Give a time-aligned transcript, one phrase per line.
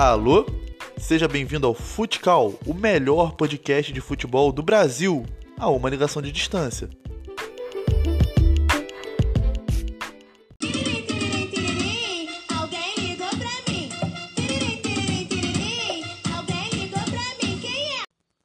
[0.00, 0.46] Alô?
[0.96, 6.30] Seja bem-vindo ao Futcal, o melhor podcast de futebol do Brasil, a uma ligação de
[6.30, 6.88] distância.
[6.88, 6.88] É?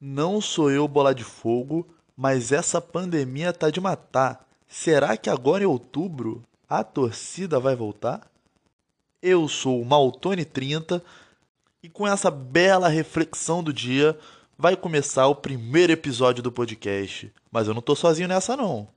[0.00, 1.86] Não sou eu bola de fogo,
[2.16, 4.44] mas essa pandemia tá de matar.
[4.66, 8.28] Será que agora em outubro a torcida vai voltar?
[9.22, 11.00] Eu sou o Maltone30
[11.84, 14.18] e com essa bela reflexão do dia
[14.56, 17.30] vai começar o primeiro episódio do podcast.
[17.52, 18.88] Mas eu não tô sozinho nessa não.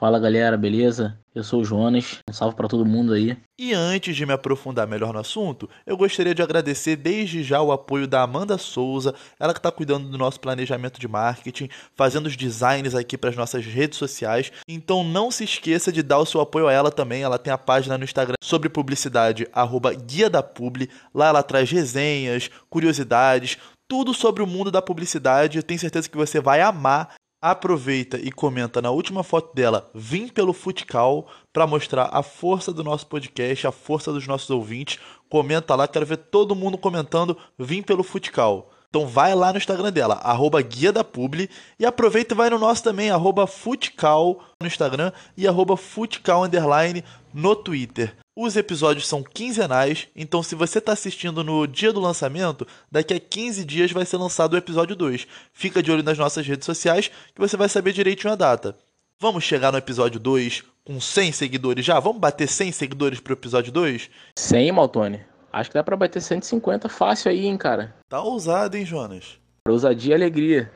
[0.00, 1.18] Fala galera, beleza?
[1.34, 3.36] Eu sou o Jonas, um salve pra todo mundo aí.
[3.58, 7.70] E antes de me aprofundar melhor no assunto, eu gostaria de agradecer desde já o
[7.70, 12.34] apoio da Amanda Souza, ela que está cuidando do nosso planejamento de marketing, fazendo os
[12.34, 14.50] designs aqui para as nossas redes sociais.
[14.66, 17.22] Então não se esqueça de dar o seu apoio a ela também.
[17.22, 20.88] Ela tem a página no Instagram sobre publicidade, arroba Guia da Publi.
[21.14, 25.58] Lá ela traz resenhas, curiosidades, tudo sobre o mundo da publicidade.
[25.58, 27.12] Eu tenho certeza que você vai amar.
[27.42, 32.84] Aproveita e comenta na última foto dela, vim pelo Futcal, para mostrar a força do
[32.84, 34.98] nosso podcast, a força dos nossos ouvintes.
[35.26, 38.70] Comenta lá, quero ver todo mundo comentando, vim pelo Futcal.
[38.90, 42.58] Então vai lá no Instagram dela, arroba Guia da Publi, e aproveita e vai no
[42.58, 47.02] nosso também, arroba Futcal no Instagram e arroba Futcal Underline
[47.32, 48.16] no Twitter.
[48.42, 53.20] Os episódios são quinzenais, então se você está assistindo no dia do lançamento, daqui a
[53.20, 55.26] 15 dias vai ser lançado o episódio 2.
[55.52, 58.78] Fica de olho nas nossas redes sociais que você vai saber direitinho a data.
[59.20, 62.00] Vamos chegar no episódio 2 com 100 seguidores já?
[62.00, 64.08] Vamos bater 100 seguidores pro episódio 2?
[64.34, 65.20] 100, Maltone?
[65.52, 67.94] Acho que dá pra bater 150 fácil aí, hein, cara.
[68.08, 69.38] Tá ousado, hein, Jonas?
[69.68, 70.72] Ousadia e alegria.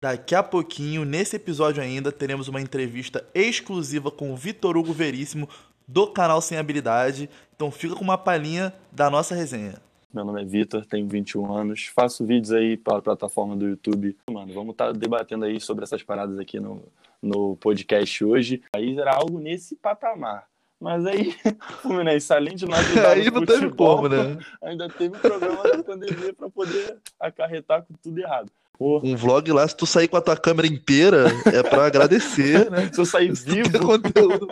[0.00, 5.48] Daqui a pouquinho, nesse episódio ainda, teremos uma entrevista exclusiva com o Vitor Hugo Veríssimo,
[5.88, 7.30] do canal Sem Habilidade.
[7.56, 9.76] Então fica com uma palhinha da nossa resenha.
[10.12, 14.16] Meu nome é Vitor, tenho 21 anos, faço vídeos aí para a plataforma do YouTube.
[14.30, 16.82] Mano, vamos estar debatendo aí sobre essas paradas aqui no,
[17.22, 18.62] no podcast hoje.
[18.74, 20.46] Aí era algo nesse patamar.
[20.80, 21.34] Mas aí,
[21.82, 24.38] Fluminense, além de ajudar Aí não teve como, né?
[24.62, 28.50] ainda teve problema da pandemia para poder acarretar com tudo errado.
[28.78, 32.70] Porra, Um vlog lá, se tu sair com a tua câmera inteira, é pra agradecer,
[32.70, 32.88] né?
[32.92, 34.46] se eu sair vivo, conteúdo.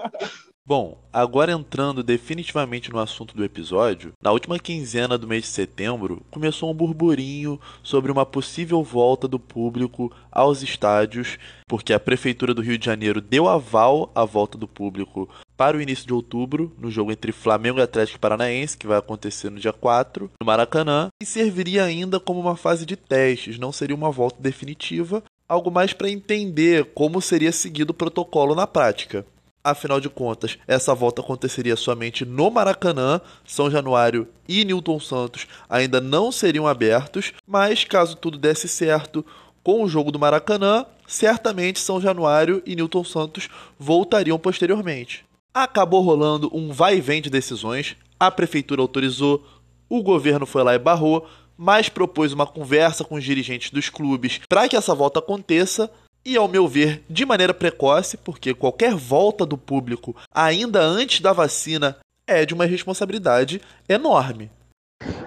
[0.69, 6.23] Bom, agora entrando definitivamente no assunto do episódio, na última quinzena do mês de setembro,
[6.29, 11.39] começou um burburinho sobre uma possível volta do público aos estádios,
[11.69, 15.81] porque a Prefeitura do Rio de Janeiro deu aval à volta do público para o
[15.81, 19.73] início de outubro, no jogo entre Flamengo e Atlético Paranaense, que vai acontecer no dia
[19.73, 24.43] 4, no Maracanã, e serviria ainda como uma fase de testes, não seria uma volta
[24.43, 29.25] definitiva, algo mais para entender como seria seguido o protocolo na prática.
[29.67, 36.01] Afinal de contas, essa volta aconteceria somente no Maracanã, São Januário e Newton Santos ainda
[36.01, 39.27] não seriam abertos, mas caso tudo desse certo
[39.65, 45.25] com o jogo do Maracanã, certamente São Januário e Newton Santos voltariam posteriormente.
[45.53, 49.45] Acabou rolando um vai e vem de decisões, a prefeitura autorizou,
[49.89, 51.29] o governo foi lá e barrou,
[51.59, 55.91] mas propôs uma conversa com os dirigentes dos clubes para que essa volta aconteça
[56.27, 61.33] e, ao meu ver, de maneira precoce, porque qualquer volta do público ainda antes da
[61.33, 64.51] vacina é de uma responsabilidade enorme.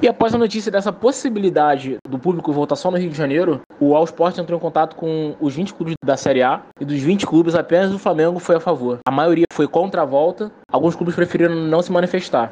[0.01, 3.95] E após a notícia dessa possibilidade do público voltar só no Rio de Janeiro, o
[3.95, 7.25] All Sport entrou em contato com os 20 clubes da Série A e dos 20
[7.25, 8.99] clubes apenas o Flamengo foi a favor.
[9.07, 12.51] A maioria foi contra a volta, alguns clubes preferiram não se manifestar.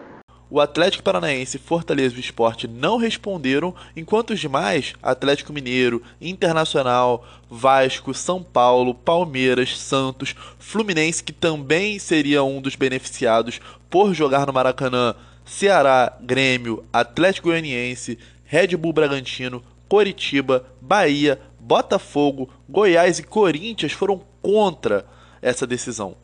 [0.50, 7.28] O Atlético Paranaense, Fortaleza e o Sport não responderam, enquanto os demais, Atlético Mineiro, Internacional,
[7.50, 13.60] Vasco, São Paulo, Palmeiras, Santos, Fluminense, que também seria um dos beneficiados
[13.90, 15.16] por jogar no Maracanã,
[15.46, 25.06] Ceará, Grêmio, Atlético Goianiense, Red Bull Bragantino, Coritiba, Bahia, Botafogo, Goiás e Corinthians foram contra
[25.42, 26.16] essa decisão.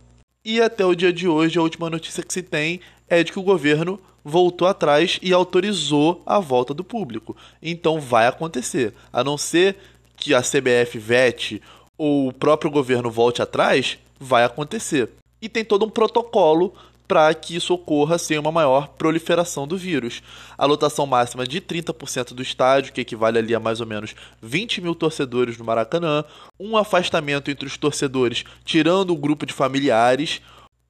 [0.45, 2.79] E até o dia de hoje, a última notícia que se tem
[3.09, 7.35] é de que o governo voltou atrás e autorizou a volta do público.
[7.61, 8.93] Então vai acontecer.
[9.11, 9.77] A não ser
[10.15, 11.61] que a CBF vete
[11.97, 15.09] ou o próprio governo volte atrás, vai acontecer.
[15.41, 16.73] E tem todo um protocolo
[17.07, 20.23] para que isso ocorra sem uma maior proliferação do vírus.
[20.57, 24.81] A lotação máxima de 30% do estádio, que equivale ali a mais ou menos 20
[24.81, 26.23] mil torcedores no Maracanã,
[26.59, 30.41] um afastamento entre os torcedores, tirando o grupo de familiares,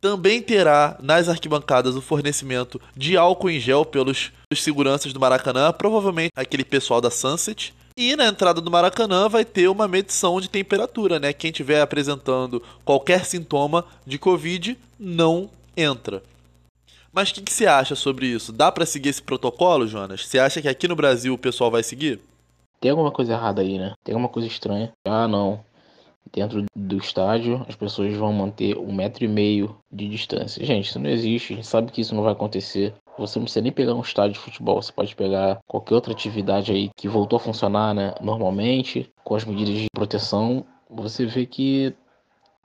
[0.04, 6.34] também terá nas arquibancadas o fornecimento de álcool em gel pelos seguranças do Maracanã, provavelmente
[6.36, 7.74] aquele pessoal da Sunset.
[7.96, 11.32] E na entrada do Maracanã vai ter uma medição de temperatura, né?
[11.32, 16.22] Quem estiver apresentando qualquer sintoma de Covid não entra.
[17.14, 18.52] Mas o que, que você acha sobre isso?
[18.52, 20.28] Dá pra seguir esse protocolo, Jonas?
[20.28, 22.20] Você acha que aqui no Brasil o pessoal vai seguir?
[22.82, 23.94] Tem alguma coisa errada aí, né?
[24.04, 24.92] Tem alguma coisa estranha.
[25.08, 25.64] Ah, não.
[26.32, 30.66] Dentro do estádio, as pessoas vão manter um metro e meio de distância.
[30.66, 31.54] Gente, isso não existe.
[31.54, 32.94] A gente sabe que isso não vai acontecer.
[33.18, 34.82] Você não precisa nem pegar um estádio de futebol.
[34.82, 38.16] Você pode pegar qualquer outra atividade aí que voltou a funcionar, né?
[38.20, 40.66] Normalmente, com as medidas de proteção.
[40.90, 41.96] Você vê que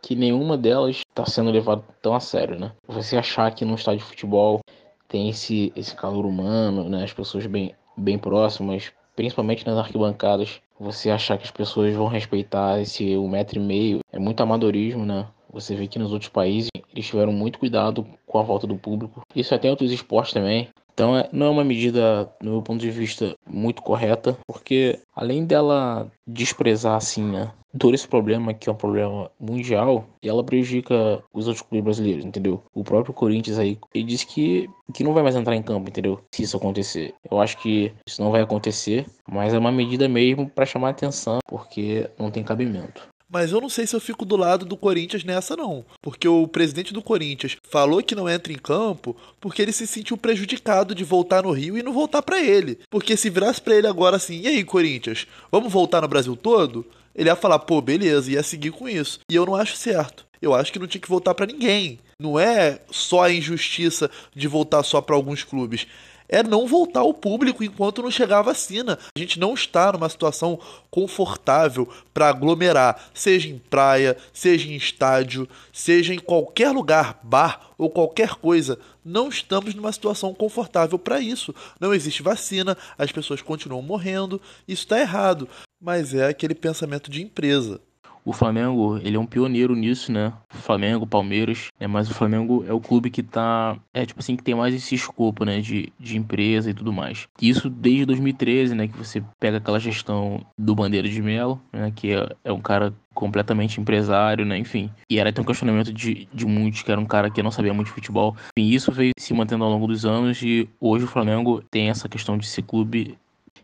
[0.01, 2.73] que nenhuma delas está sendo levada tão a sério, né?
[2.87, 4.61] Você achar que no estádio de futebol
[5.09, 7.05] tem esse, esse calor humano, né?
[7.05, 10.61] As pessoas bem, bem próximas, principalmente nas arquibancadas.
[10.79, 15.05] Você achar que as pessoas vão respeitar esse um metro e meio é muito amadorismo,
[15.05, 15.27] né?
[15.53, 19.23] Você vê que nos outros países eles tiveram muito cuidado com a volta do público.
[19.35, 20.69] Isso até em outros esportes também.
[20.99, 25.47] Então é, não é uma medida, no meu ponto de vista, muito correta, porque além
[25.47, 31.47] dela desprezar assim, né, todo esse problema que é um problema mundial, ela prejudica os
[31.47, 32.65] outros clubes brasileiros, entendeu?
[32.75, 36.21] O próprio Corinthians aí, ele disse que, que não vai mais entrar em campo, entendeu?
[36.35, 37.15] Se isso acontecer.
[37.31, 41.39] Eu acho que isso não vai acontecer, mas é uma medida mesmo para chamar atenção,
[41.47, 43.09] porque não tem cabimento.
[43.31, 45.85] Mas eu não sei se eu fico do lado do Corinthians nessa, não.
[46.01, 50.17] Porque o presidente do Corinthians falou que não entra em campo porque ele se sentiu
[50.17, 52.79] prejudicado de voltar no Rio e não voltar para ele.
[52.91, 56.87] Porque se virasse para ele agora assim, e aí, Corinthians, vamos voltar no Brasil todo?
[57.15, 59.21] Ele ia falar, pô, beleza, ia seguir com isso.
[59.31, 60.27] E eu não acho certo.
[60.41, 61.99] Eu acho que não tinha que voltar para ninguém.
[62.21, 65.87] Não é só a injustiça de voltar só para alguns clubes
[66.29, 68.99] é não voltar ao público enquanto não chegar a vacina.
[69.17, 70.59] A gente não está numa situação
[70.91, 77.89] confortável para aglomerar, seja em praia, seja em estádio, seja em qualquer lugar, bar ou
[77.89, 78.79] qualquer coisa.
[79.05, 81.55] Não estamos numa situação confortável para isso.
[81.81, 85.49] Não existe vacina, as pessoas continuam morrendo, isso está errado.
[85.81, 87.81] Mas é aquele pensamento de empresa.
[88.29, 90.35] O Flamengo, ele é um pioneiro nisso, né?
[90.51, 91.87] Flamengo, Palmeiras, né?
[91.87, 94.95] Mas o Flamengo é o clube que tá, é tipo assim, que tem mais esse
[94.95, 95.63] escopo, né?
[95.63, 97.27] De, de empresa e tudo mais.
[97.41, 98.87] Isso desde 2013, né?
[98.87, 101.91] Que você pega aquela gestão do Bandeira de Melo, né?
[101.97, 104.59] Que é, é um cara completamente empresário, né?
[104.59, 104.91] Enfim.
[105.09, 107.73] E era até um questionamento de, de muitos, que era um cara que não sabia
[107.73, 108.37] muito de futebol.
[108.59, 112.11] E isso veio se mantendo ao longo dos anos e hoje o Flamengo tem essa
[112.11, 113.17] questão de ser clube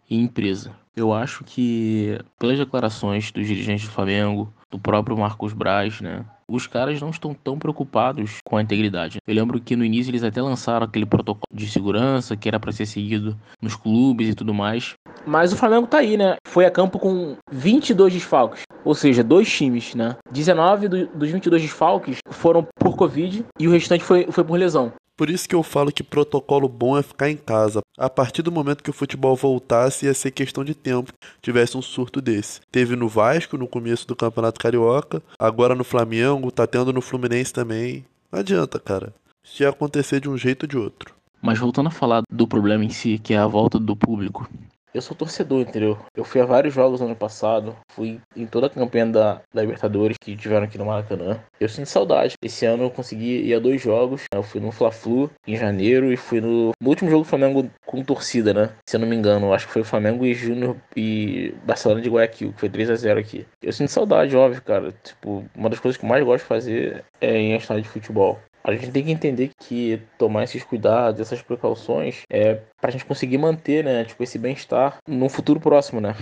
[0.09, 0.73] e empresa.
[0.97, 6.25] Eu acho que, pelas declarações dos dirigentes do Flamengo, do próprio Marcos Braz, né?
[6.47, 9.19] Os caras não estão tão preocupados com a integridade.
[9.27, 12.71] Eu lembro que no início eles até lançaram aquele protocolo de segurança que era para
[12.71, 14.95] ser seguido nos clubes e tudo mais.
[15.27, 16.37] Mas o Flamengo tá aí, né?
[16.47, 18.63] Foi a campo com 22 desfalques.
[18.85, 20.17] Ou seja, dois times, né?
[20.31, 24.93] 19 do, dos 22 desfalques foram por Covid e o restante foi, foi por lesão.
[25.17, 27.81] Por isso que eu falo que protocolo bom é ficar em casa.
[27.97, 31.83] A partir do momento que o futebol voltasse, ia ser questão de tempo tivesse um
[31.83, 32.61] surto desse.
[32.73, 37.53] Teve no Vasco no começo do Campeonato Carioca, agora no Flamengo, tá tendo no Fluminense
[37.53, 38.05] também.
[38.33, 39.15] Não adianta, cara.
[39.61, 41.15] Ia acontecer de um jeito ou de outro.
[41.41, 44.49] Mas voltando a falar do problema em si, que é a volta do público,
[44.95, 45.99] eu sou torcedor, entendeu?
[46.17, 49.61] Eu fui a vários jogos no ano passado, fui em toda a campanha da, da
[49.61, 51.41] Libertadores que tiveram aqui no Maracanã.
[51.59, 52.35] Eu sinto saudade.
[52.41, 54.23] Esse ano eu consegui ir a dois jogos.
[54.33, 58.05] Eu fui no Fla-Flu em janeiro e fui no, no último jogo do Flamengo com
[58.05, 58.71] torcida, né?
[58.89, 62.09] Se eu não me engano, acho que foi o Flamengo e Júnior e Barcelona de
[62.09, 63.45] Guayaquil, que foi 3 a 0 aqui.
[63.61, 64.95] Eu sinto saudade, óbvio, cara.
[65.03, 68.39] Tipo, uma das coisas que eu mais gosto de fazer é em estádio de futebol.
[68.67, 73.37] A gente tem que entender que tomar esses cuidados, essas precauções, é pra gente conseguir
[73.37, 76.15] manter, né, tipo, esse bem-estar no futuro próximo, né?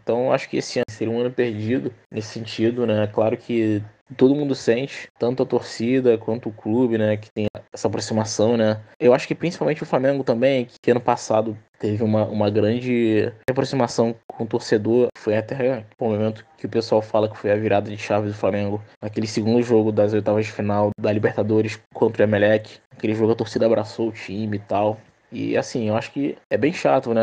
[0.00, 3.08] Então, acho que esse ano seria um ano perdido nesse sentido, né?
[3.08, 3.82] Claro que
[4.16, 8.80] todo mundo sente, tanto a torcida quanto o clube, né, que tem essa aproximação, né?
[8.98, 14.14] Eu acho que principalmente o Flamengo também, que ano passado teve uma, uma grande aproximação
[14.26, 15.08] com o torcedor.
[15.16, 18.34] Foi até o momento que o pessoal fala que foi a virada de chave do
[18.34, 18.82] Flamengo.
[19.00, 22.78] Naquele segundo jogo das oitavas de final da Libertadores contra o Emelec.
[22.90, 24.98] Aquele jogo a torcida abraçou o time e tal.
[25.30, 27.22] E assim, eu acho que é bem chato, né?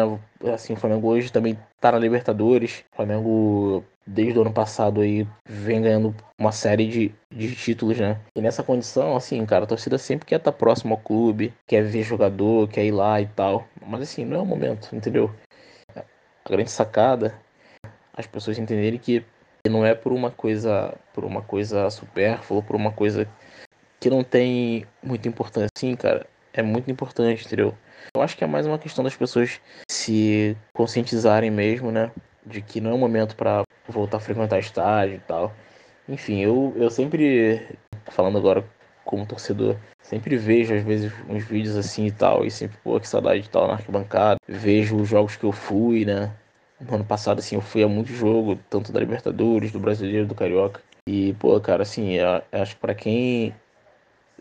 [0.53, 2.83] Assim, o Flamengo hoje também tá na Libertadores.
[2.93, 8.19] O Flamengo, desde o ano passado aí, vem ganhando uma série de, de títulos, né?
[8.35, 11.83] E nessa condição, assim, cara, a torcida sempre quer estar tá próximo ao clube, quer
[11.83, 13.67] ver jogador, quer ir lá e tal.
[13.85, 15.33] Mas assim, não é o momento, entendeu?
[15.95, 17.33] A grande sacada,
[18.15, 19.25] as pessoas entenderem que
[19.67, 23.27] não é por uma coisa, por uma coisa supérflua, por uma coisa
[23.99, 25.69] que não tem muita importância.
[25.75, 27.75] Sim, cara, é muito importante, entendeu?
[28.15, 29.59] Eu acho que é mais uma questão das pessoas
[29.89, 32.11] se conscientizarem mesmo, né?
[32.45, 35.53] De que não é o momento para voltar a frequentar estádio e tal.
[36.07, 37.77] Enfim, eu, eu sempre,
[38.07, 38.63] falando agora
[39.03, 43.07] como torcedor, sempre vejo às vezes uns vídeos assim e tal, e sempre, pô, que
[43.07, 44.39] saudade de tal na arquibancada.
[44.47, 46.31] Vejo os jogos que eu fui, né?
[46.79, 50.35] No ano passado, assim, eu fui a muito jogo, tanto da Libertadores, do Brasileiro, do
[50.35, 50.81] Carioca.
[51.07, 52.17] E, pô, cara, assim,
[52.51, 53.53] acho que pra quem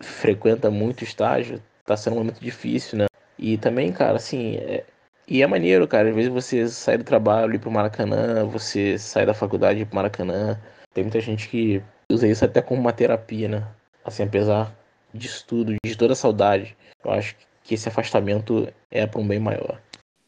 [0.00, 3.06] frequenta muito estágio, tá sendo um momento difícil, né?
[3.38, 4.84] E também, cara, assim, é...
[5.26, 6.08] e é maneiro, cara.
[6.10, 9.82] Às vezes você sai do trabalho e ir pro Maracanã, você sai da faculdade e
[9.82, 10.58] ir pro Maracanã.
[10.92, 13.66] Tem muita gente que usa isso até como uma terapia, né?
[14.04, 14.74] Assim, apesar
[15.12, 19.38] disso tudo, de toda a saudade, eu acho que esse afastamento é para um bem
[19.38, 19.80] maior.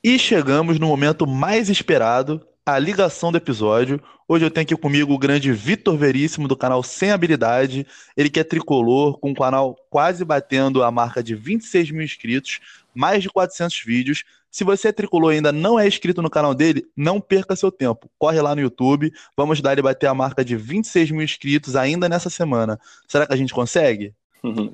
[0.02, 4.02] E chegamos no momento mais esperado, a ligação do episódio.
[4.26, 7.86] Hoje eu tenho aqui comigo o grande Vitor Veríssimo, do canal Sem Habilidade.
[8.16, 12.58] Ele que é tricolor, com o canal quase batendo a marca de 26 mil inscritos,
[12.94, 14.24] mais de 400 vídeos.
[14.56, 17.70] Se você é tricolor e ainda não é inscrito no canal dele, não perca seu
[17.70, 18.08] tempo.
[18.18, 22.08] Corre lá no YouTube, vamos dar ele bater a marca de 26 mil inscritos ainda
[22.08, 22.80] nessa semana.
[23.06, 24.14] Será que a gente consegue?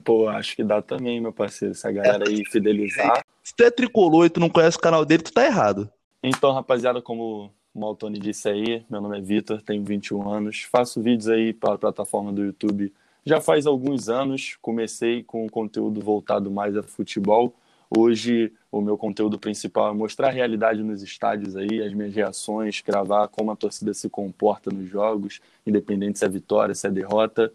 [0.04, 1.74] Pô, acho que dá também, meu parceiro.
[1.74, 3.24] Se a galera aí fidelizar.
[3.42, 5.90] Se tu é tricolor e tu não conhece o canal dele, tu tá errado.
[6.22, 11.02] Então, rapaziada, como o Maltoni disse aí, meu nome é Vitor, tenho 21 anos, faço
[11.02, 12.92] vídeos aí para a plataforma do YouTube
[13.24, 14.56] já faz alguns anos.
[14.60, 17.54] Comecei com conteúdo voltado mais a futebol.
[17.94, 22.80] Hoje, o meu conteúdo principal é mostrar a realidade nos estádios aí, as minhas reações,
[22.80, 27.52] gravar como a torcida se comporta nos jogos, independente se é vitória, se é derrota.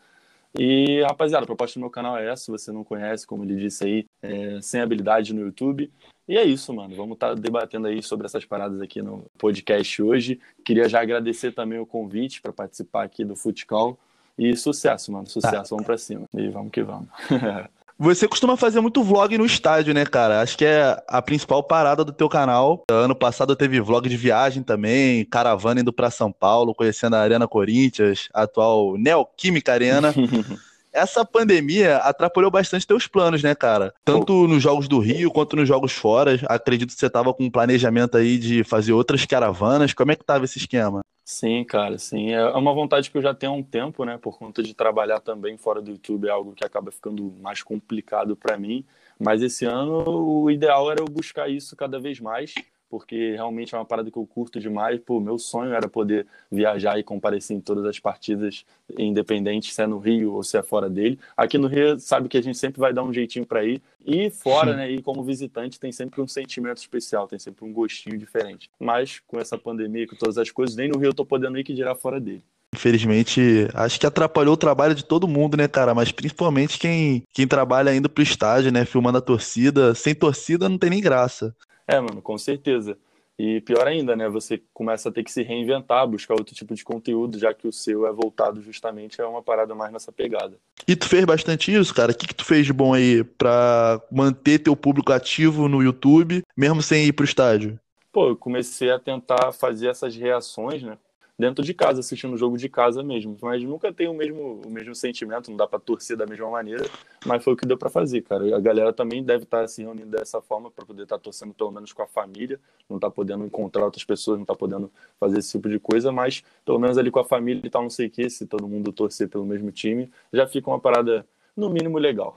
[0.57, 3.55] E, rapaziada, a proposta do meu canal é essa, se você não conhece, como ele
[3.55, 5.91] disse aí, é, sem habilidade no YouTube.
[6.27, 6.95] E é isso, mano.
[6.95, 10.39] Vamos estar tá debatendo aí sobre essas paradas aqui no podcast hoje.
[10.63, 13.97] Queria já agradecer também o convite para participar aqui do Futecall.
[14.37, 15.25] E sucesso, mano.
[15.25, 15.53] Sucesso.
[15.55, 15.63] Tá.
[15.69, 16.25] Vamos para cima.
[16.35, 17.07] E vamos que vamos.
[17.99, 20.41] Você costuma fazer muito vlog no estádio, né, cara?
[20.41, 22.83] Acho que é a principal parada do teu canal.
[22.91, 27.47] Ano passado teve vlog de viagem também, caravana indo para São Paulo, conhecendo a Arena
[27.47, 30.13] Corinthians, a atual Neoquímica Arena.
[30.97, 33.93] Essa pandemia atrapalhou bastante teus planos, né, cara?
[34.03, 36.39] Tanto nos jogos do Rio quanto nos jogos fora.
[36.47, 39.93] Acredito que você tava com um planejamento aí de fazer outras caravanas.
[39.93, 41.01] Como é que tava esse esquema?
[41.23, 42.31] Sim, cara, sim.
[42.31, 44.17] É uma vontade que eu já tenho há um tempo, né?
[44.17, 48.35] Por conta de trabalhar também fora do YouTube, é algo que acaba ficando mais complicado
[48.35, 48.83] para mim.
[49.19, 52.55] Mas esse ano o ideal era eu buscar isso cada vez mais
[52.89, 54.99] porque realmente é uma parada que eu curto demais.
[54.99, 58.65] Pô, meu sonho era poder viajar e comparecer em todas as partidas,
[58.97, 61.19] independente se é no Rio ou se é fora dele.
[61.35, 63.81] Aqui no Rio, sabe que a gente sempre vai dar um jeitinho para ir.
[64.05, 64.77] E fora, Sim.
[64.77, 68.69] né, e como visitante, tem sempre um sentimento especial, tem sempre um gostinho diferente.
[68.79, 71.63] Mas com essa pandemia, com todas as coisas, nem no Rio eu tô podendo ir
[71.63, 72.43] que dirá fora dele.
[72.75, 75.95] Infelizmente, acho que atrapalhou o trabalho de todo mundo, né, cara?
[75.95, 78.85] Mas principalmente quem, quem trabalha indo pro estádio, né?
[78.85, 79.95] Filmando a torcida.
[79.95, 81.55] Sem torcida não tem nem graça.
[81.87, 82.97] É, mano, com certeza.
[83.39, 84.27] E pior ainda, né?
[84.27, 87.71] Você começa a ter que se reinventar, buscar outro tipo de conteúdo, já que o
[87.71, 90.57] seu é voltado justamente a uma parada mais nessa pegada.
[90.87, 92.11] E tu fez bastante isso, cara?
[92.11, 96.41] O que, que tu fez de bom aí pra manter teu público ativo no YouTube,
[96.55, 97.79] mesmo sem ir pro estádio?
[98.11, 100.97] Pô, eu comecei a tentar fazer essas reações, né?
[101.37, 103.37] Dentro de casa, assistindo o jogo de casa mesmo.
[103.41, 106.85] Mas nunca tem o mesmo, o mesmo sentimento, não dá para torcer da mesma maneira,
[107.25, 108.55] mas foi o que deu para fazer, cara.
[108.55, 111.53] A galera também deve estar tá se reunindo dessa forma para poder estar tá torcendo
[111.53, 115.39] pelo menos com a família, não tá podendo encontrar outras pessoas, não tá podendo fazer
[115.39, 118.07] esse tipo de coisa, mas pelo menos ali com a família e tal, não sei
[118.07, 121.25] o que, se todo mundo torcer pelo mesmo time, já fica uma parada
[121.55, 122.35] no mínimo legal.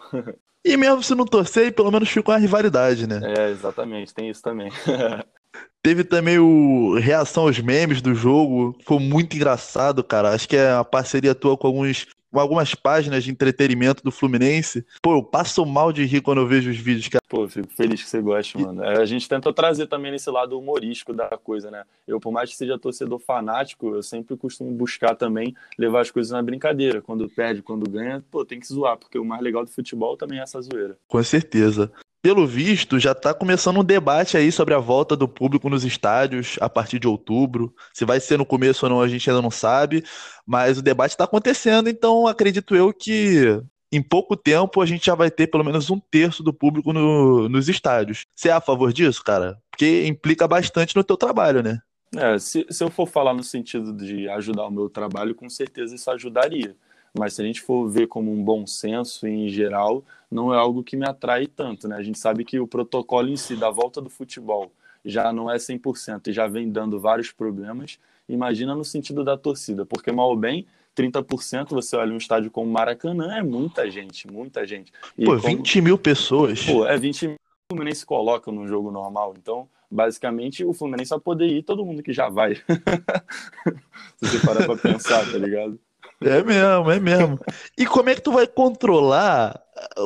[0.62, 3.18] E mesmo se não torcer, pelo menos fica uma rivalidade, né?
[3.34, 4.70] É, exatamente, tem isso também.
[5.82, 10.34] Teve também o reação aos memes do jogo, foi muito engraçado, cara.
[10.34, 14.86] Acho que é uma parceria tua com alguns com algumas páginas de entretenimento do Fluminense.
[15.02, 17.22] Pô, eu passo mal de rir quando eu vejo os vídeos, cara.
[17.28, 18.82] Pô, fico feliz que você goste, mano.
[18.84, 21.84] A gente tenta trazer também nesse lado humorístico da coisa, né?
[22.06, 26.30] Eu, por mais que seja torcedor fanático, eu sempre costumo buscar também levar as coisas
[26.30, 27.02] na brincadeira.
[27.02, 30.38] Quando perde, quando ganha, pô, tem que zoar, porque o mais legal do futebol também
[30.38, 30.96] é essa zoeira.
[31.08, 31.90] Com certeza
[32.22, 36.56] pelo visto, já está começando um debate aí sobre a volta do público nos estádios
[36.60, 37.74] a partir de outubro.
[37.92, 40.04] Se vai ser no começo ou não, a gente ainda não sabe,
[40.46, 43.60] mas o debate está acontecendo, então acredito eu que
[43.92, 47.48] em pouco tempo a gente já vai ter pelo menos um terço do público no,
[47.48, 48.24] nos estádios.
[48.34, 49.58] Você é a favor disso, cara?
[49.70, 51.80] Porque implica bastante no teu trabalho, né?
[52.16, 55.94] É, se, se eu for falar no sentido de ajudar o meu trabalho, com certeza
[55.94, 56.76] isso ajudaria.
[57.18, 60.82] Mas se a gente for ver como um bom senso em geral, não é algo
[60.82, 61.96] que me atrai tanto, né?
[61.96, 64.70] A gente sabe que o protocolo em si da volta do futebol
[65.04, 67.98] já não é 100% e já vem dando vários problemas.
[68.28, 72.70] Imagina no sentido da torcida, porque mal ou bem, 30% você olha um estádio como
[72.70, 74.92] Maracanã, é muita gente, muita gente.
[75.18, 75.56] E pô, como...
[75.56, 76.64] 20 mil pessoas.
[76.64, 77.34] Pô, é 20 mil.
[77.34, 82.02] O Fluminense coloca num jogo normal, então basicamente o Fluminense vai poder ir todo mundo
[82.02, 82.54] que já vai.
[84.16, 85.78] Se você parar pra pensar, tá ligado?
[86.22, 87.40] É mesmo, é mesmo.
[87.78, 89.58] E como é que tu vai controlar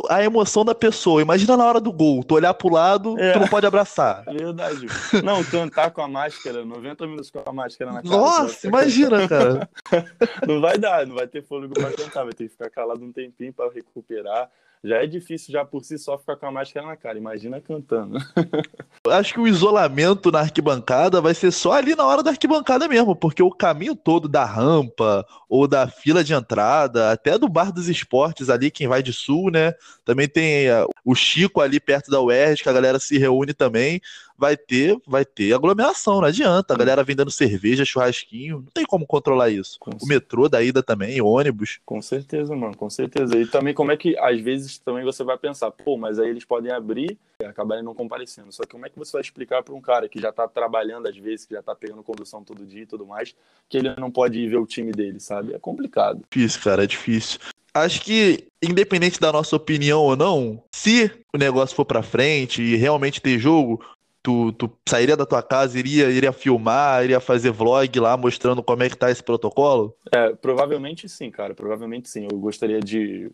[0.08, 1.20] a emoção da pessoa?
[1.20, 3.32] Imagina na hora do gol, tu olhar pro lado, é.
[3.32, 4.24] tu não pode abraçar.
[4.24, 4.86] Verdade.
[5.24, 8.16] Não, cantar com a máscara, 90 minutos com a máscara na cara.
[8.16, 9.68] Nossa, imagina, cara.
[10.46, 13.12] Não vai dar, não vai ter fôlego pra cantar, vai ter que ficar calado um
[13.12, 14.50] tempinho pra recuperar.
[14.84, 17.16] Já é difícil já por si só ficar com a máscara na cara.
[17.16, 18.18] Imagina cantando.
[19.08, 23.16] Acho que o isolamento na arquibancada vai ser só ali na hora da arquibancada mesmo,
[23.16, 27.88] porque o caminho todo da rampa ou da fila de entrada, até do bar dos
[27.88, 29.72] esportes ali, quem vai de sul, né?
[30.04, 34.02] Também tem eh, o Chico ali perto da UERJ, que a galera se reúne também.
[34.36, 36.74] Vai ter, vai ter aglomeração, não adianta.
[36.74, 39.78] A galera vendendo cerveja, churrasquinho, não tem como controlar isso.
[39.78, 41.78] Com O metrô da ida também, ônibus.
[41.84, 43.38] Com certeza, mano, com certeza.
[43.38, 46.44] E também como é que, às vezes, também você vai pensar, pô, mas aí eles
[46.44, 48.52] podem abrir e acabarem não comparecendo.
[48.52, 51.06] Só que como é que você vai explicar para um cara que já tá trabalhando,
[51.06, 53.34] às vezes, que já tá pegando condução todo dia e tudo mais,
[53.68, 55.54] que ele não pode ir ver o time dele, sabe?
[55.54, 56.22] É complicado.
[56.30, 57.38] Difícil, cara, é difícil.
[57.72, 62.76] Acho que, independente da nossa opinião ou não, se o negócio for pra frente e
[62.76, 63.84] realmente ter jogo,
[64.24, 68.82] tu, tu sairia da tua casa, iria, iria filmar, iria fazer vlog lá mostrando como
[68.82, 69.94] é que tá esse protocolo?
[70.10, 72.26] É, provavelmente sim, cara, provavelmente sim.
[72.30, 73.30] Eu gostaria de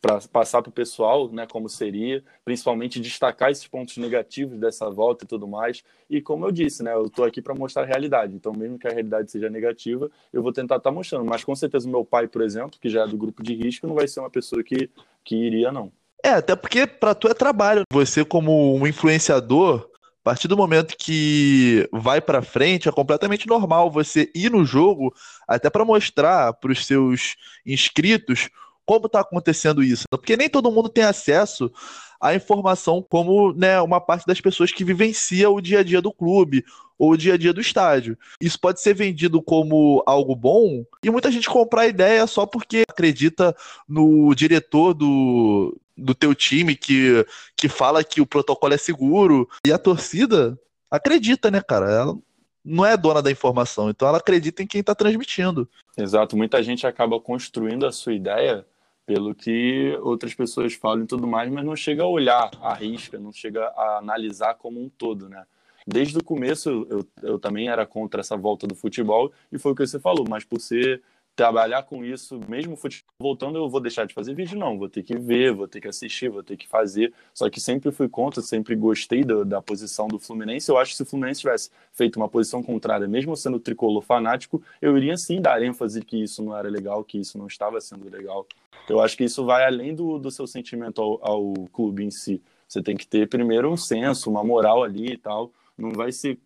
[0.00, 5.28] pra, passar pro pessoal, né, como seria, principalmente destacar esses pontos negativos dessa volta e
[5.28, 5.82] tudo mais.
[6.08, 8.32] E como eu disse, né, eu tô aqui para mostrar a realidade.
[8.32, 11.24] Então, mesmo que a realidade seja negativa, eu vou tentar estar mostrando.
[11.24, 13.88] Mas com certeza o meu pai, por exemplo, que já é do grupo de risco,
[13.88, 14.88] não vai ser uma pessoa que,
[15.24, 15.90] que iria, não.
[16.24, 17.82] É, até porque pra tu é trabalho.
[17.92, 19.87] Você, como um influenciador,
[20.28, 25.10] partir do momento que vai pra frente, é completamente normal você ir no jogo
[25.48, 28.50] até pra mostrar pros seus inscritos
[28.84, 30.04] como tá acontecendo isso.
[30.10, 31.72] Porque nem todo mundo tem acesso
[32.20, 36.12] à informação como né, uma parte das pessoas que vivencia o dia a dia do
[36.12, 36.62] clube
[36.98, 38.18] ou o dia a dia do estádio.
[38.38, 42.82] Isso pode ser vendido como algo bom e muita gente comprar a ideia só porque
[42.86, 43.56] acredita
[43.88, 47.26] no diretor do, do teu time que,
[47.56, 49.48] que fala que o protocolo é seguro.
[49.66, 50.58] E a torcida
[50.90, 51.90] acredita, né, cara?
[51.90, 52.18] Ela
[52.64, 55.68] não é dona da informação, então ela acredita em quem tá transmitindo.
[55.96, 58.64] Exato, muita gente acaba construindo a sua ideia
[59.06, 63.18] pelo que outras pessoas falam e tudo mais, mas não chega a olhar a risca,
[63.18, 65.44] não chega a analisar como um todo, né?
[65.86, 69.74] Desde o começo eu, eu também era contra essa volta do futebol e foi o
[69.74, 71.02] que você falou, mas por ser
[71.38, 74.58] trabalhar com isso, mesmo futebol voltando, eu vou deixar de fazer vídeo?
[74.58, 77.14] Não, vou ter que ver, vou ter que assistir, vou ter que fazer.
[77.32, 80.68] Só que sempre fui contra, sempre gostei da, da posição do Fluminense.
[80.68, 84.60] Eu acho que se o Fluminense tivesse feito uma posição contrária, mesmo sendo tricolor fanático,
[84.82, 88.10] eu iria sim dar ênfase que isso não era legal, que isso não estava sendo
[88.10, 88.44] legal.
[88.88, 92.42] Eu acho que isso vai além do, do seu sentimento ao, ao clube em si.
[92.66, 95.52] Você tem que ter primeiro um senso, uma moral ali e tal.
[95.76, 96.36] Não vai ser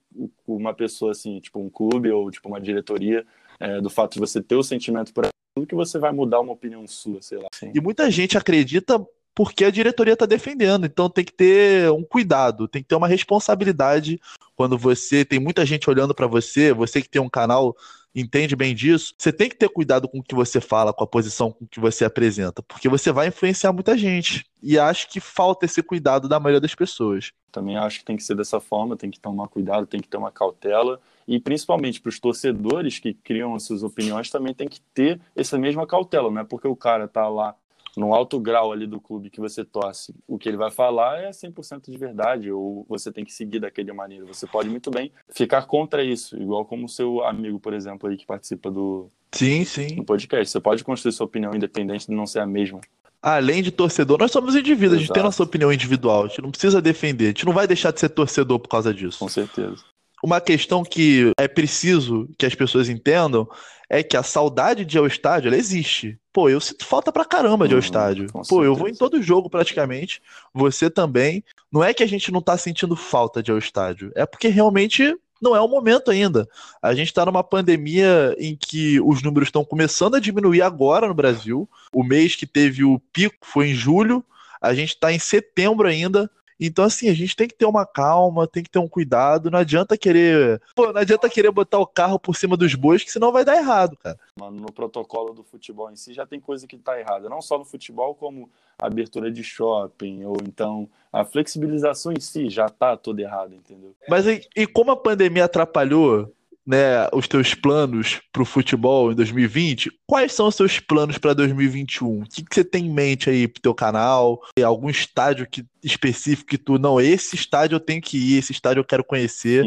[0.46, 3.26] uma pessoa assim, tipo um clube ou tipo uma diretoria
[3.62, 6.52] é, do fato de você ter o sentimento por aquilo que você vai mudar uma
[6.52, 7.48] opinião sua, sei lá.
[7.72, 9.00] E muita gente acredita
[9.34, 13.08] porque a diretoria está defendendo, então tem que ter um cuidado, tem que ter uma
[13.08, 14.20] responsabilidade
[14.54, 17.74] quando você tem muita gente olhando para você, você que tem um canal
[18.14, 21.06] entende bem disso, você tem que ter cuidado com o que você fala, com a
[21.06, 24.44] posição com que você apresenta, porque você vai influenciar muita gente.
[24.62, 27.32] E acho que falta esse cuidado da maioria das pessoas.
[27.50, 30.18] Também acho que tem que ser dessa forma, tem que tomar cuidado, tem que ter
[30.18, 31.00] uma cautela.
[31.26, 35.58] E principalmente para os torcedores que criam as suas opiniões também tem que ter essa
[35.58, 37.54] mesma cautela, não é porque o cara tá lá
[37.96, 41.30] no alto grau ali do clube que você torce, o que ele vai falar é
[41.30, 44.24] 100% de verdade, ou você tem que seguir daquele maneira.
[44.24, 48.16] Você pode muito bem ficar contra isso, igual como o seu amigo, por exemplo, aí
[48.16, 49.96] que participa do, Sim, sim.
[49.96, 50.50] do podcast.
[50.50, 52.80] Você pode construir sua opinião independente de não ser a mesma.
[53.20, 55.26] Além de torcedor, nós somos indivíduos, a gente tem Exato.
[55.26, 58.08] nossa opinião individual, a gente não precisa defender, a gente não vai deixar de ser
[58.08, 59.20] torcedor por causa disso.
[59.20, 59.84] Com certeza.
[60.22, 63.48] Uma questão que é preciso que as pessoas entendam
[63.90, 66.18] é que a saudade de ir ao estádio, ela existe.
[66.32, 68.32] Pô, eu sinto falta pra caramba de ir ao Hum, estádio.
[68.32, 70.22] com Pô, eu vou em todo jogo praticamente,
[70.54, 71.44] você também.
[71.70, 74.48] Não é que a gente não tá sentindo falta de ir ao estádio, é porque
[74.48, 76.48] realmente não é o momento ainda.
[76.80, 81.14] A gente tá numa pandemia em que os números estão começando a diminuir agora no
[81.14, 81.68] Brasil.
[81.92, 84.24] O mês que teve o pico foi em julho,
[84.60, 86.30] a gente tá em setembro ainda.
[86.66, 89.50] Então, assim, a gente tem que ter uma calma, tem que ter um cuidado.
[89.50, 90.62] Não adianta querer.
[90.74, 93.56] Pô, não adianta querer botar o carro por cima dos bois, que senão vai dar
[93.56, 94.18] errado, cara.
[94.38, 97.28] Mano, no protocolo do futebol em si já tem coisa que tá errada.
[97.28, 98.48] Não só no futebol, como
[98.78, 103.94] a abertura de shopping, ou então a flexibilização em si já tá toda errada, entendeu?
[104.08, 106.32] Mas e, e como a pandemia atrapalhou,
[106.66, 112.22] né, os teus planos pro futebol em 2020, quais são os seus planos para 2021?
[112.22, 114.40] O que, que você tem em mente aí pro teu canal?
[114.54, 118.52] Tem algum estádio que, específico que tu, não, esse estádio eu tenho que ir, esse
[118.52, 119.64] estádio eu quero conhecer.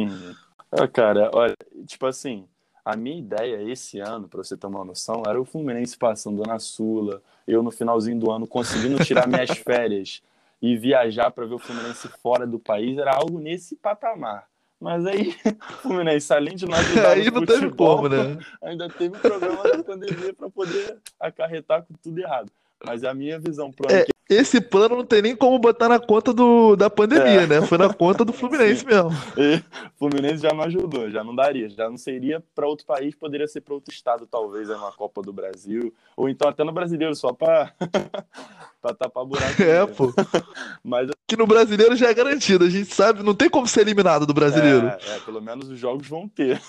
[0.72, 1.56] Ah, cara, olha,
[1.86, 2.48] tipo assim,
[2.84, 6.60] a minha ideia esse ano, pra você ter uma noção, era o Fluminense passando na
[6.60, 10.22] Sula, eu no finalzinho do ano conseguindo tirar minhas férias
[10.62, 14.48] e viajar pra ver o Fluminense fora do país, era algo nesse patamar.
[14.86, 18.38] Mas aí, o Fluminense, além de ajudar Aí não teve como, né?
[18.62, 22.52] ainda teve problema da pandemia para poder acarretar com tudo errado.
[22.86, 25.88] Mas a minha visão pro ano É, que esse plano não tem nem como botar
[25.88, 27.48] na conta do, da pandemia, É.
[27.48, 27.62] né?
[27.62, 29.12] Foi na conta do Fluminense mesmo.
[29.38, 29.64] E o
[30.00, 33.62] Fluminense já não ajudou, já não daria, já não seria para outro país, poderia ser
[33.62, 37.32] para outro estado, talvez, aí na Copa do Brasil, ou então até no brasileiro, só
[37.34, 37.72] para
[39.00, 39.62] tapar buraco.
[39.62, 40.14] É, pô.
[40.84, 42.66] Mas Que no brasileiro já é garantido.
[42.66, 44.88] A gente sabe, não tem como ser eliminado do brasileiro.
[44.88, 46.62] É, é, pelo menos os jogos vão ter.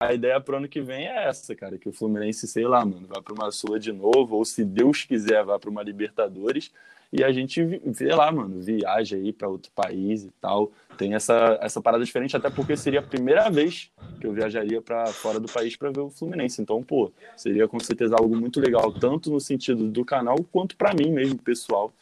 [0.00, 3.08] A ideia pro ano que vem é essa, cara, que o Fluminense, sei lá, mano,
[3.08, 6.70] vá para uma Sula de novo, ou se Deus quiser, vá para uma Libertadores,
[7.12, 10.70] e a gente, vê lá, mano, viaja aí para outro país e tal.
[10.98, 15.06] Tem essa, essa parada diferente, até porque seria a primeira vez que eu viajaria para
[15.06, 16.60] fora do país para ver o Fluminense.
[16.60, 20.92] Então, pô, seria com certeza algo muito legal, tanto no sentido do canal, quanto para
[20.92, 21.92] mim mesmo, pessoal.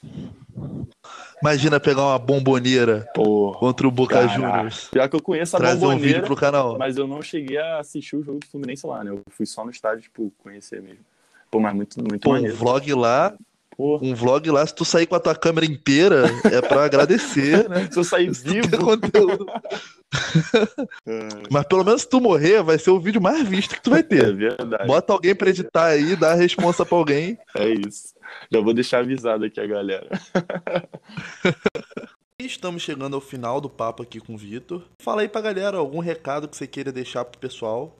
[1.43, 4.35] Imagina pegar uma bomboneira contra o Boca Caraca.
[4.35, 4.89] Juniors.
[4.91, 6.79] pior que eu conheço a Trazer um vídeo bomboneira, pro canal.
[6.79, 9.11] Mas eu não cheguei a assistir o jogo do Fluminense lá, né?
[9.11, 11.05] Eu fui só no estádio, tipo, conhecer mesmo.
[11.51, 12.57] Pô, mas muito, muito Pô, um maneiro.
[12.57, 13.35] vlog lá,
[13.77, 17.67] Pô, um vlog lá, se tu sair com a tua câmera inteira, é pra agradecer,
[17.69, 17.89] né?
[17.91, 18.79] se eu sair Se vivo.
[18.79, 19.47] conteúdo.
[21.07, 23.91] é, Mas pelo menos se tu morrer, vai ser o vídeo mais visto que tu
[23.91, 24.35] vai É ter.
[24.35, 24.87] verdade.
[24.87, 27.39] Bota alguém pra editar aí, dá a responsa pra alguém.
[27.55, 28.15] É isso.
[28.51, 30.09] Já vou deixar avisado aqui a galera.
[32.41, 34.83] Estamos chegando ao final do papo aqui com o Vitor.
[35.03, 37.97] Fala aí pra galera algum recado que você queira deixar pro pessoal.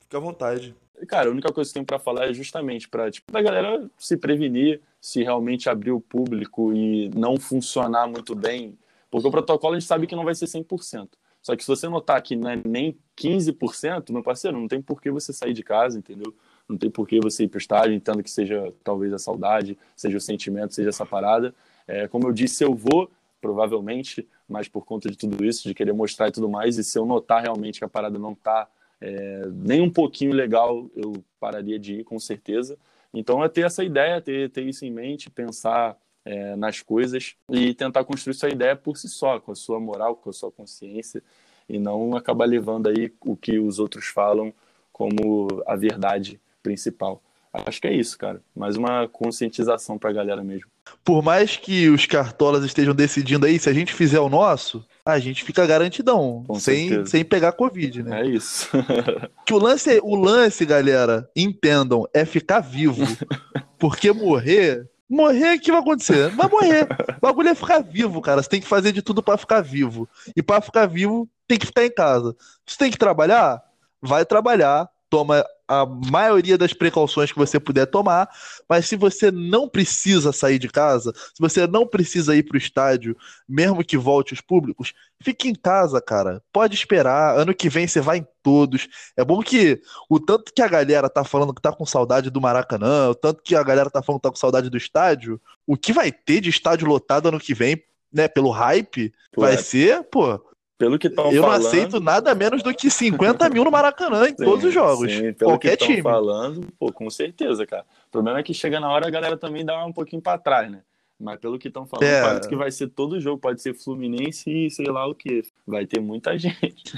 [0.00, 0.74] Fica à vontade.
[1.08, 3.88] Cara, a única coisa que eu tenho pra falar é justamente pra, tipo, a galera
[3.98, 8.78] se prevenir se realmente abrir o público e não funcionar muito bem.
[9.10, 11.08] Porque o protocolo a gente sabe que não vai ser 100%.
[11.42, 15.00] Só que se você notar que não é nem 15%, meu parceiro, não tem por
[15.00, 16.34] que você sair de casa, entendeu?
[16.68, 20.18] Não tem por que você ir pro estádio, entendo que seja talvez a saudade, seja
[20.18, 21.54] o sentimento, seja essa parada.
[21.88, 23.10] É, como eu disse, eu vou,
[23.40, 26.98] provavelmente, mas por conta de tudo isso, de querer mostrar e tudo mais, e se
[26.98, 28.68] eu notar realmente que a parada não tá
[29.00, 32.78] é, nem um pouquinho legal, eu pararia de ir, com certeza.
[33.12, 37.74] Então é ter essa ideia, ter, ter isso em mente, pensar é, nas coisas e
[37.74, 41.22] tentar construir sua ideia por si só, com a sua moral, com a sua consciência,
[41.68, 44.52] e não acabar levando aí o que os outros falam
[44.92, 47.22] como a verdade principal.
[47.52, 48.40] Acho que é isso, cara.
[48.54, 50.66] Mais uma conscientização pra galera mesmo.
[51.04, 55.18] Por mais que os cartolas estejam decidindo aí, se a gente fizer o nosso, a
[55.18, 57.10] gente fica garantidão, Com sem, certeza.
[57.10, 58.20] sem pegar Covid, né?
[58.22, 58.68] É isso.
[59.44, 63.04] Que o lance, o lance, galera, entendam, é ficar vivo.
[63.80, 66.28] Porque morrer, morrer, o que vai acontecer?
[66.30, 66.86] Vai morrer.
[67.16, 68.40] O bagulho é ficar vivo, cara.
[68.40, 70.08] Você tem que fazer de tudo pra ficar vivo.
[70.36, 72.36] E pra ficar vivo, tem que ficar em casa.
[72.64, 73.60] Você tem que trabalhar?
[74.00, 74.88] Vai trabalhar.
[75.08, 78.28] Toma a maioria das precauções que você puder tomar,
[78.68, 83.16] mas se você não precisa sair de casa, se você não precisa ir pro estádio,
[83.48, 86.42] mesmo que volte os públicos, fique em casa, cara.
[86.52, 87.38] Pode esperar.
[87.38, 88.88] Ano que vem você vai em todos.
[89.16, 92.40] É bom que o tanto que a galera tá falando que tá com saudade do
[92.40, 95.76] Maracanã, o tanto que a galera tá falando que tá com saudade do estádio, o
[95.76, 97.80] que vai ter de estádio lotado ano que vem,
[98.12, 100.40] né, pelo hype, Pô, vai é, ser, pô,
[100.80, 101.60] pelo que estão eu falando.
[101.60, 105.12] não aceito nada menos do que 50 mil no Maracanã em Sim, todos os jogos.
[105.12, 105.98] sim, pelo qualquer que time.
[105.98, 107.84] estão falando, pô, com certeza, cara.
[108.08, 110.70] O problema é que chega na hora a galera também dá um pouquinho pra trás,
[110.72, 110.80] né?
[111.20, 112.22] Mas pelo que estão falando, É.
[112.22, 115.42] parece que vai ser todo jogo, pode ser Fluminense e sei lá o que.
[115.66, 116.94] Vai ter muita gente.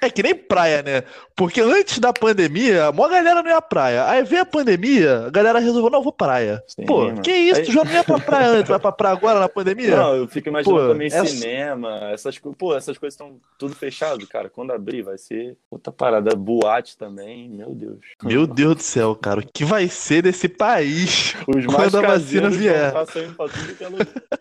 [0.00, 1.02] É que nem praia, né?
[1.34, 4.08] Porque antes da pandemia, a maior galera não ia à praia.
[4.08, 6.62] Aí veio a pandemia, a galera resolveu, não, eu vou praia.
[6.68, 7.20] Sim, Pô, mano.
[7.22, 7.60] que isso?
[7.60, 9.96] Aí- Tu já não ia pra praia antes, vai pra praia agora na pandemia?
[9.96, 12.56] Não, eu fico imaginando Pô, também essa- cinema, essas coisas.
[12.58, 14.48] Pô, essas coisas estão tudo fechado, cara.
[14.48, 16.34] Quando abrir, vai ser outra parada.
[16.36, 17.98] Boate também, meu Deus.
[18.22, 22.08] Meu Deus do céu, cara, o que vai ser desse país Os mais quando a
[22.08, 22.92] vacina vier?
[23.08, 24.38] Estar saindo pra tudo que é.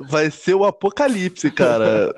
[0.00, 2.14] Vai ser o apocalipse, cara.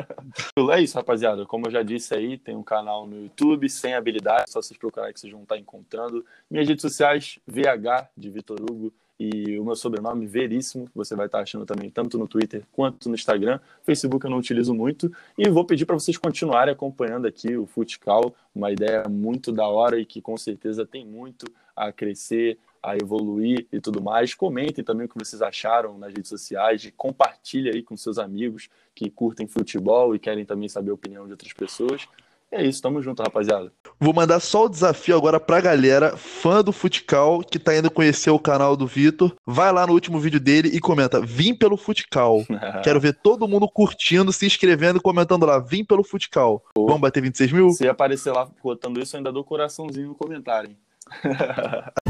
[0.70, 1.46] É isso, rapaziada.
[1.46, 5.14] Como eu já disse aí, tem um canal no YouTube, sem habilidade, só vocês procurarem
[5.14, 6.24] que vocês vão estar encontrando.
[6.50, 11.40] Minhas redes sociais, VH de Vitor Hugo e o meu sobrenome, Veríssimo, você vai estar
[11.40, 13.60] achando também tanto no Twitter quanto no Instagram.
[13.82, 15.10] Facebook eu não utilizo muito.
[15.36, 19.98] E vou pedir para vocês continuarem acompanhando aqui o Futcal, uma ideia muito da hora
[19.98, 24.34] e que com certeza tem muito a crescer, a evoluir e tudo mais.
[24.34, 29.10] Comentem também o que vocês acharam nas redes sociais, compartilhe aí com seus amigos que
[29.10, 32.06] curtem futebol e querem também saber a opinião de outras pessoas.
[32.52, 33.72] E é isso, tamo junto, rapaziada.
[34.00, 38.30] Vou mandar só o desafio agora pra galera, fã do Futcal, que tá indo conhecer
[38.30, 39.32] o canal do Vitor.
[39.46, 42.44] Vai lá no último vídeo dele e comenta: Vim pelo Futcal.
[42.82, 46.64] Quero ver todo mundo curtindo, se inscrevendo e comentando lá: Vim pelo Futcal.
[46.74, 46.86] Pô.
[46.86, 47.70] Vamos bater 26 mil?
[47.70, 50.76] Se aparecer lá botando isso, eu ainda dou coraçãozinho no comentário,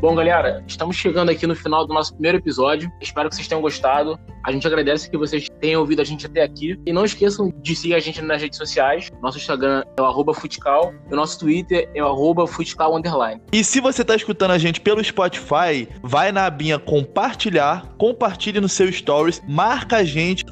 [0.00, 2.88] Bom, galera, estamos chegando aqui no final do nosso primeiro episódio.
[3.00, 4.16] Espero que vocês tenham gostado.
[4.48, 6.80] A gente agradece que vocês tenham ouvido a gente até aqui.
[6.86, 9.10] E não esqueçam de seguir a gente nas redes sociais.
[9.20, 10.94] Nosso Instagram é o Futcal.
[11.10, 13.42] E o nosso Twitter é o Futcal Underline.
[13.52, 18.70] E se você tá escutando a gente pelo Spotify, vai na abinha compartilhar, compartilhe no
[18.70, 20.46] seu stories, marca a gente,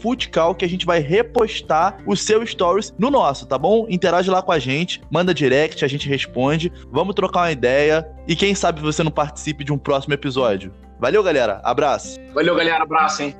[0.00, 3.84] Futcal, que a gente vai repostar o seu stories no nosso, tá bom?
[3.90, 6.72] Interage lá com a gente, manda direct, a gente responde.
[6.90, 8.08] Vamos trocar uma ideia.
[8.26, 10.72] E quem sabe você não participe de um próximo episódio.
[10.98, 11.60] Valeu, galera.
[11.62, 12.18] Abraço.
[12.32, 12.82] Valeu, galera.
[12.82, 13.34] Abraço, hein?